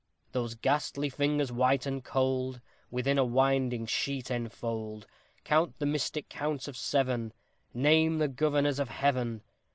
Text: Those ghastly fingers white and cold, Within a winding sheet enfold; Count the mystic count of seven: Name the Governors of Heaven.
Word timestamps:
Those 0.31 0.55
ghastly 0.55 1.09
fingers 1.11 1.51
white 1.51 1.85
and 1.85 2.03
cold, 2.03 2.59
Within 2.89 3.19
a 3.19 3.23
winding 3.23 3.85
sheet 3.85 4.31
enfold; 4.31 5.05
Count 5.43 5.77
the 5.77 5.85
mystic 5.85 6.27
count 6.27 6.67
of 6.67 6.75
seven: 6.75 7.31
Name 7.71 8.17
the 8.17 8.27
Governors 8.27 8.79
of 8.79 8.89
Heaven. 8.89 9.43